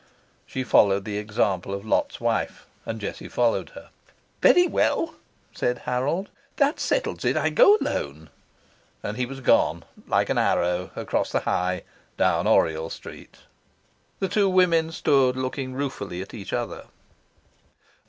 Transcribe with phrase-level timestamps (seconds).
[0.47, 3.89] She followed the example of Lot's wife; and Jessie followed hers.
[4.41, 5.13] "Very well,"
[5.53, 6.31] said Harold.
[6.55, 7.37] "That settles it.
[7.37, 8.31] I go alone."
[9.03, 11.83] And he was gone like an arrow, across the High,
[12.17, 13.41] down Oriel Street.
[14.17, 16.85] The two women stood staring ruefully at each other.